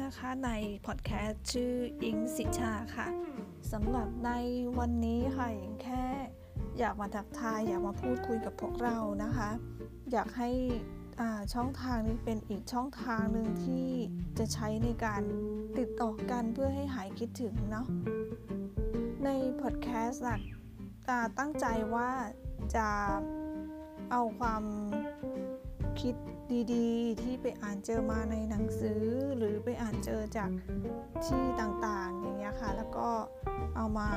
[0.00, 0.50] นะคะใน
[0.86, 1.74] พอดแคสต์ชื่อ
[2.04, 3.08] อิงสิชาค่ะ
[3.72, 4.30] สำหรับใน
[4.78, 6.04] วันนี้ค่ะอิงแค่
[6.78, 9.50] อยากมาทักทายอยากมาพูดคุยกับพวกเรานะคะ
[10.12, 10.50] อยากให้
[11.54, 13.88] ช่องทางนี้เป็นอีกช่องทางหนึ่งที่
[14.38, 15.22] จะใช้ในการ
[15.78, 17.86] ติดต่อกันเพื่อให้หายคิดถึงเนาะ
[19.24, 19.28] ใน
[19.60, 20.24] พอดแคสต์
[21.38, 22.10] ตั้งใจว่า
[22.76, 22.88] จะ
[24.10, 24.64] เอาความ
[26.00, 26.14] คิด
[26.74, 29.02] ดีๆ ที่ไปอ่านเจอมาในหนังสือ
[29.36, 30.50] หรือไปอ่านเจอจาก
[31.26, 33.08] ที่ต่างๆ อย่างเงี้ยค่ะ แล้วก็
[33.76, 34.08] เอามา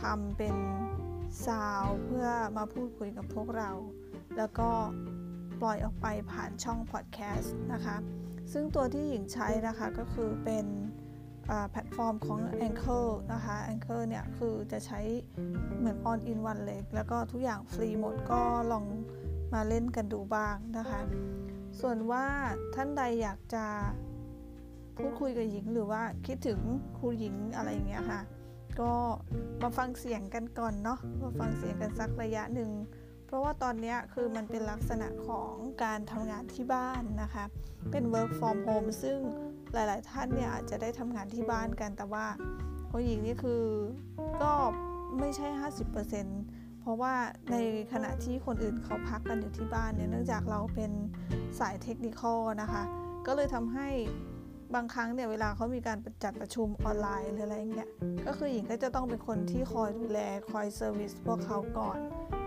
[0.00, 0.56] ทำเป็น
[1.46, 3.70] ซาวเพื่อมาพูดคุยกับพวกเรา
[4.36, 4.70] แล้วก็
[5.62, 7.96] ปล่อยออกไปผ่านช่องพอดแคสต์นะคะ
[8.52, 10.66] ซึ่งตัวที่หญิงใช้นะคะก็คือเป็น
[11.70, 15.00] แพลตฟอร์มของ Anchor นะคะ Anchor เนี่ยคือจะใช้
[15.78, 18.40] เหมือน all in one เลย แล้วก็ทุกอย่างฟรีหมดก็
[18.72, 18.84] ลอง
[19.54, 21.00] มาเล่นกันดูบ้างนะคะ
[21.80, 22.26] ส่วนว่า
[22.74, 23.66] ท่านใดอยากจะ
[24.96, 26.60] พูดคุยกับหญิงหรือว่าคิดถึง
[26.98, 28.20] ครูหญิงอะไรอย่างเงี้ยค่ะ
[28.80, 28.92] ก็
[29.62, 32.70] มาฟังเสียงกันก่อนเนาะมาฟังเสียงกันสักระยะหนึ่ง
[33.26, 37.44] เพราะว่าตอนนี้คือมันเป็นลักษณะของการทำงานที่บ้านนะคะ
[37.90, 39.18] เป็น work from home ซึ่ง
[39.72, 42.26] หลาย ๆ ท่านเนี่ยอาจจะได้ทำงานที่บ้านกันแต่ว่า
[42.90, 43.64] คนหญิงนี่คือ
[44.42, 44.52] ก็
[45.18, 47.14] ไม่ใช่ 50%เราะว่า
[47.52, 47.56] ใน
[47.92, 50.92] ขณะที่คนอื่นเขาพักกันอยู่ที่บ้านเนี่ยเนื่องจากเราเป็น
[51.58, 52.22] สายเทคนิค
[52.62, 52.82] นะคะ
[53.26, 53.88] ก็เลยทำให้
[54.74, 57.88] บางครั้งเนี่ยเวลาเขามีการจัดประชุมออนไลน์หรืออะไรเงี้ย
[58.26, 60.18] ก็คือหญิงก็จะต้องเป็นคนที่คอยดูแล
[60.50, 61.98] คอยเซอร์วิสพวกเขาก่อน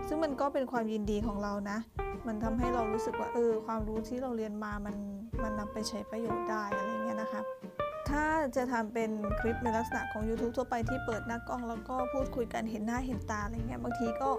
[0.08, 1.78] ซึ่งมันก็เป็นความยินดีของเรานะ
[2.26, 4.96] มันทำให้เรารู้สึกว่าเออความรู้ที่เราเรียนมามัน
[5.42, 7.42] มันนำไปใช้ประโยชน์ได้อะไรเงี้ยนะคะ
[8.10, 14.30] ถ้าจะทำเป็นคลิปในลักษณะของ YouTube ทั่วไปที่เปิดหน้ากล้องแล้วก็พูดคุยกันเห็นหน้าเห็นตาอะไรเงี้ยบางทีก็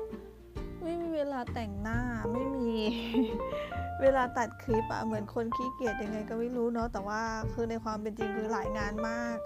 [0.84, 2.00] ไม่มีเวลาแต่งหน้า
[2.34, 2.72] ไม่มี
[4.02, 7.22] เวลาตัดคลิปอะเหมือนคนขี้เกียจยังไงก็ไม่รู้เนาะแต่ว่า
[7.54, 9.38] คือในความเป็นจริงคือหลายงานมาก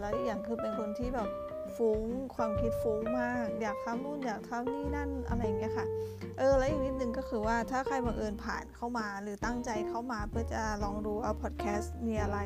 [0.00, 1.28] แล้วอีกอย่างคือเป็นคนที่แบบ
[1.76, 2.02] ฟุ้ง
[2.34, 5.86] ความคิดฟุ้งมาก อยากทำนู่นอยากทำนี่นั่นอะไรอย่างเงี้ยค่ะ
[6.38, 12.38] เออแล้วอีกนิดนึงก็คือว่าถ้าใครบังเอิญผ่านเข้ามาหรือตั้งใจเข้ามาเพื่อจะลองดูว่าพอดแคสต์มีอะไร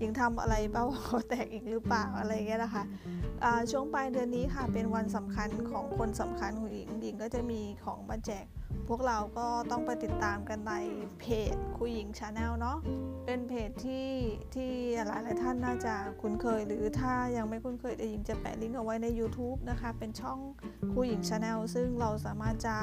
[0.00, 2.82] ยิงทำอะไรเป้าคอแตกอีกหรือเปล่าอะไรเงี้ยนะคะ
[3.70, 8.46] ช่วงปลายเดือนนี้ค่ะเป็นวันสำคัญของคนสำคัญของหญิงหญิงก็จะมีของมาแจก
[8.88, 10.72] พวกเราก็ต้องไปติดตามกันใน
[11.20, 11.24] เพ
[11.54, 12.78] จคุยหญิง Channel เนาะ
[13.24, 14.08] เป็นเพจที่
[14.54, 14.72] ที่
[15.06, 20.38] หลายหลายท่านน่าจะคุ้นเคย หรือถ้ายังไม่คุ้นเคยเดี๋ยวหญิงจะแปะลิงก์เอาไว้ใน YouTube นะคะเป็นช่อง
[20.94, 22.76] คุยหญิง Channel ซึ่งเราสามารถจะ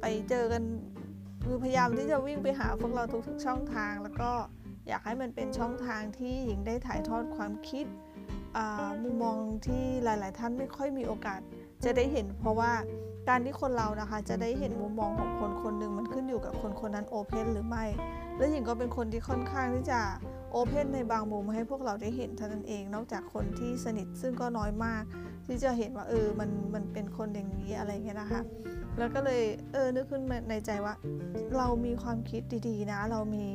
[0.00, 0.62] ไปเจอกัน
[1.44, 4.30] คือพยายามที่จะวิ่งไปหาพวกเราทุกๆช่องทางแล้วก็
[4.88, 7.86] อยากให้มันเป็นช่องทางที่หญิงได้ถ่ายทอดความคิด
[9.02, 11.40] มุมมองที่หลาย ๆ ท่านไม่ค่อยมีโอกาส
[11.84, 12.72] จะได้เห็น เพราะว่า
[13.28, 17.84] การที่คนเรานะคะจะได้เห็นมุมมองของคนคนหนึ่งมันขึ้นอยู่กับคนคนนั้นโอเพนหรือไม่
[18.36, 20.00] และหญิงก็เป็นคนที่ค่อนข้างที่จะ
[20.52, 25.02] โอเพนในบางมุมให้พวกเราได้เห็นเท่านั้นเอง นอกจากคนที่สนิทซึ่งก็น้อยมาก
[25.46, 28.42] ที่จะเห็นว่าเออมันมันเป็นคนอย่างนี้อะไรเงี้ยนะคะ
[28.98, 30.94] แล้วก็เลยเออนึกขึ้นในใจว่า
[31.56, 33.46] เรามีความคิดดี ๆ นะ เรามี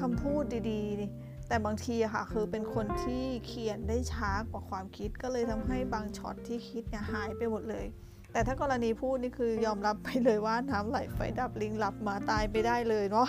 [0.00, 7.86] คำพูดดีๆ แต่บางทีค่ะคือเป็นคนที่เขียนได้ช้ากว่าความคิดก็เลยทำให้บางช็อตที่คิดเนี่ยหายไปหมดเลย
[8.32, 13.28] แต่ถ้ากรณีพูดนี่คือยอมรับไปเลยว่าน้ำไหลไฟดับลิงหลับมาตายไปได้เลยเนาะ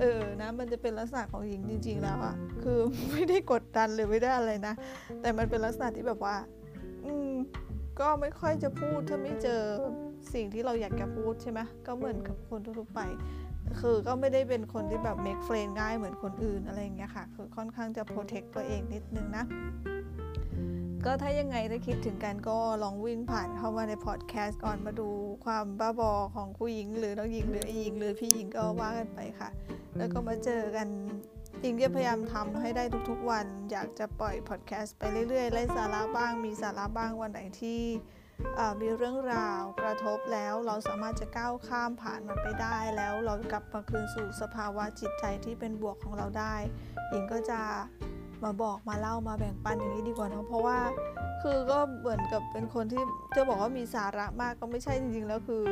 [0.00, 2.78] เออนะมันจะเป็นลักษณะของหญิงจริง ๆ แล้วอะคือ
[3.12, 4.74] ไม่ได้กดดันหรือไม่ได้อะไรนะ
[5.20, 6.36] แต่มันเป็นลักษณะที่แบบว่า
[7.04, 7.32] อืม
[8.00, 9.62] ก็ไม่ค่อยจะพูดถ้าไม่เจอ
[10.34, 13.00] สิ่งที่เราอยากจะพูดใช่ไหมก็เหมือนกับคนทั่วไป
[13.80, 19.44] คือก็ไม่ได้เป็นคนที่แบบ make friend ง่ายเหมือนคนอื่นอะไรอย่างเงี้ยค่ะ คือค่อนข้างจะ protect ตัวเองนิดนึงนะ
[21.04, 25.08] ก็ถ้ายังไงถ้าคิดถึงกันก็ลองวิ่งผ่านเข้ามาในพอดแคสต์ก่อนมาดู
[25.44, 29.48] ความบ้าบอของผู้หญิง หรือน้องหญิงหรือไอหญิงหรือพี่หญิงก็ว่ากันไปค่ะ
[29.96, 30.88] แล้วก็มาเจอกัน
[31.62, 37.80] หญิงจะพยายามทำให้ได้ทุกๆวัน อยากจะปล่อยพอดแคสต์ไปเรื่อยๆไล่สาระบ้างมีสาระบ้างวันไหนที่
[38.80, 46.54] มีเรื่องราวกระทบแล้วเราสามารถจะก้าวข้ามผ่านมันไปได้แล้วเรากลับมาคืนสู่สภาวะจิตใจที่เป็นบวกของเราได้
[47.10, 47.60] หญิงก็จะ
[48.44, 50.78] มาบอกมาเล่ามาแบ่งปันอย่างนี้ดีกว่าเนาะเพราะว่า
[51.42, 53.02] คือก็เหมือนกับเป็นคนที่
[53.36, 55.64] จะบอกว่ามีสาระมากก็ไม่ใช่จริงๆแล้วคือ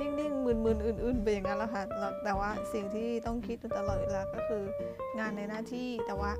[0.00, 1.82] นิ่งๆมึนๆอื่น ๆไปอย่างนั้นแหละค่ะ
[2.24, 4.62] แต่ว่าสิ่งที่ต้องคิดตลอดเวลาก็คือ
[5.18, 6.32] งานในหน้าที่แต่ว่า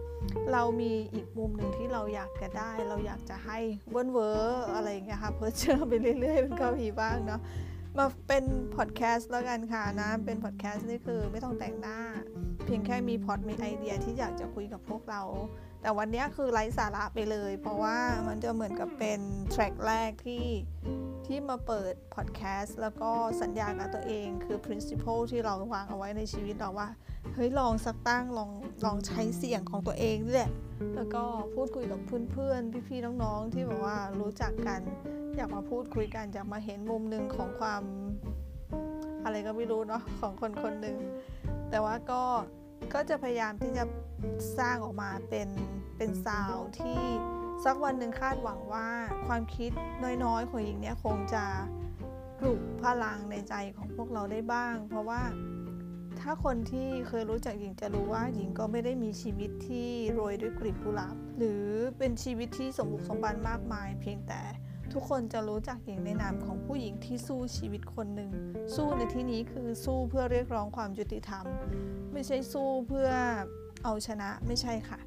[0.52, 3.58] เรามีอีกมุมหนึ่งที่เราอยากจะได้ เราอยากจะให้
[3.90, 7.40] เวิร์นเวอร์อะไรอย่างเงี้ยค่ะเพื่อเชื่อไปเรื่อยๆเป็นก็มีบ้างเนาะ
[7.98, 8.44] มาเป็น
[8.76, 11.98] พอดแคสต์แล้วกันค่ะนะเป็นพอดแคสต์นี่คือไม่ต้องแต่งหน้า
[12.64, 15.22] เพียงแค่มีพอดมีไอเดียที่อยากจะคุยกับพวกเรา
[15.86, 17.96] แต่วันนี้คือไร้สาระไปเลย เพราะว่า
[18.28, 19.20] มันจะเหมือนกับเป็น
[19.50, 20.46] track แรกที่
[21.26, 23.10] ที่มาเปิดพอดแคสต์แล้วก็
[23.42, 26.88] สัญญากับตัวเองคือ principle ที่เราวางเอาไว้ในชีวิตเราว่า
[27.34, 28.50] เฮ้ยลองสักตั้งลอง
[28.84, 30.52] ลองใช้เสียงของตัวเองด้วยแหละ
[30.96, 31.22] แล้วก็
[31.54, 32.00] พูดคุยกับ
[32.32, 34.80] เพื่อนๆ พี่ๆ น้องๆ ที่แบบว่ารู้จักกัน
[35.36, 37.82] อยากมาพูดคุยกันอยากมาเห็นมุมหนึ่งของความ
[39.24, 40.96] อะไรก็ไม่รู้เนาะของคนคนหนึ่ง
[41.70, 42.22] แต่ว่าก็
[42.94, 43.84] ก็จะพยายามที่จะ
[44.58, 45.48] สร้างออกมาเป็น
[45.96, 47.02] เป็นซาวที่
[47.64, 48.88] สักวันหนึ่งคาดหวังว่า
[49.26, 49.70] ความคิด
[50.24, 51.44] น้อยๆ ของหญิงเนี่ยคงจะ
[52.38, 55.22] ปลุกพลังในใจของพวกเราได้บ้าง เพราะว่า
[56.20, 61.64] ถ้าคนที่เคยรู้จักหญิงจะรู้ว่าหญิงก็ไม่ได้มีชีวิตที่โรยด้วยกลีบกุหลาบหรือ
[61.98, 64.40] เป็นชีวิตที่สมบุกสมบันมากมาย เพียงแต่
[64.92, 68.30] ทุกคนจะรู้จักหญิงในนามของผู้หญิงที่สู้ชีวิตคนหนึ่ง
[68.74, 71.44] สู้ในที่นี้คือสู้เพื่อเรียกร้องความยุติธรรม
[72.12, 73.10] ไม่ใช่สู้เพื่อ
[73.84, 74.98] เอาชนะไม่ใช่ค่ะ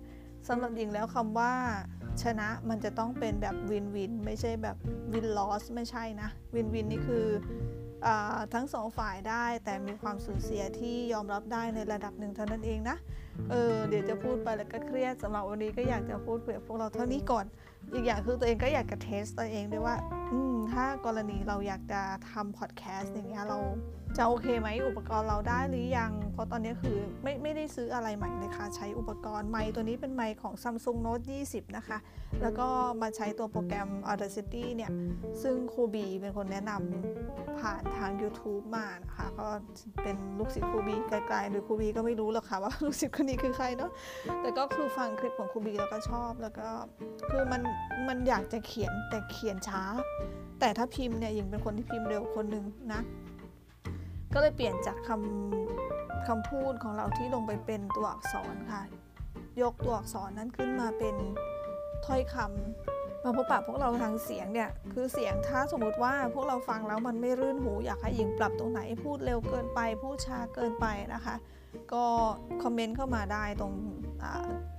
[0.47, 1.53] สำหรับหญิงแล้วคำว่า
[2.23, 4.77] ชนะมันจะต้องเป็นแบบ win-win ไม่ใช่แบบ
[5.13, 7.25] win-loss ไม่ใช่นะ win-win นี่คือ
[8.05, 8.07] อ
[8.53, 12.97] ทั้งสองฝ่ายได้แต่มีความสูญเสียที่ยอมรับได้ในระดับหนึ่งเท่านั้นเองนะ
[13.49, 17.45] เออเดี๋ยวจะพูดไปแล้วก็เครียดสำหรับวันนี้ก็อยากจะพูดเผื่อพวกเราเท่านี้ก่อน
[17.93, 19.95] อีกอย่างคือตัวเองก็อยากจะ test ตัวเองด้วยว่า
[20.31, 23.59] อืมถ้ากรณีเราอยากจะทำพอดแคสต์อย่างเงี้ยเรา
[24.17, 31.97] จะโอเคไหมอุปกรณ์เราได้หรือยัง เพราะตอนนี้คือไม่ไม่ได้ซื้ออะไรใหม่เลยค่ะ ใช้อุปกรณ์ไมค์ตัวนี้เป็นไมค์ของ Samsung Note 20 นะคะ
[32.41, 32.67] แล้วก็
[33.01, 34.91] มาใช้ตัวโปรแกรม Audacity เนี่ย
[35.43, 39.47] ซึ่งครูบีเป็นคนแนะนำผ่านทาง YouTube มานะคะ ก็
[40.03, 43.91] เป็นลูกศิษย์ครูบีไกลๆหรือครูบีก็ไม่รู้หรอกค่ะว่าลูกศิษย์คนนี้คือใครเนาะ
[44.41, 46.67] แต่ก็คือฟังคลิปของครูบีแล้วก็ชอบแล้วก็
[47.29, 47.61] คือมัน
[48.07, 49.83] มันอยากจะเขียนแต่เขียนช้า
[50.59, 53.01] แต่ถ้าพิมพ์เนี่ยยิงเป็นคนที่พิมพ์เร็วคนหนึ่งนะ
[54.33, 58.83] ก็เลยเปลี่ยนจากคำคำพูดของเราที่ลงไปเป็นตัวอักษรค่ะ
[59.61, 61.15] ยกตัวอักษรนั้นขึ้นมาเป็น
[62.05, 71.35] ถ้อยคำมาพบปะพวกเราทางเสียงเนี่ยคือเสียงถ้าสมมติว่าพวกเราฟังแล้วมันไม่รื่นหูอยากให้หญิงปรับตรงไหนพูดเร็วเกินไปพูดช้าเกินไปนะคะ
[71.93, 72.05] ก็
[72.63, 73.73] คอมเมนต์เข้ามาได้ตรง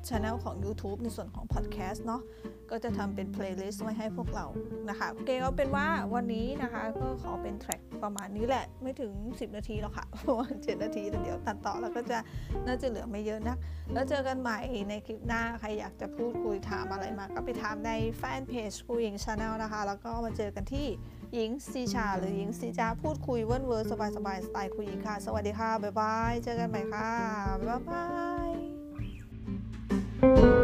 [0.09, 2.23] ช่องของ YouTube ในส่วนของ Podcast เนาะ
[2.71, 4.47] ก็จะทำเป็น playlist ไว้ให้พวกเรา
[4.89, 12.19] นะคะโอเคเอาเป็นว่าวันนี้นะคะก็ขอเป็น track ประมาณนี้แหละ ไม่ถึง 10 นาทีหรอกค่ะ เพราะว่า7นาทีแต่เดี๋ยวตัดต่อแล้วก็จะ
[12.67, 13.59] น่าจะเหลือไม่เยอะนัก
[13.93, 14.59] แล้วเจอกันใหม่
[14.89, 20.87] ในคลิปหน้า ใครอยากจะพูดคุยถามอะไรมา ก็ไปถามในแฟนเพจคุยหญิง Channel นะคะ แล้วก็มาเจอกันที่
[21.35, 27.11] หญิงซีชา หรือหญิงซีจาพูดคุยเวิร์นเวิร์สบายสบายสไตล์คุยหญิงค่ะ สวัสดีค่ะ บ๊ายบาย เจอกันใหม่ค่ะ
[27.67, 28.05] บ๊ายบา
[30.57, 30.60] ย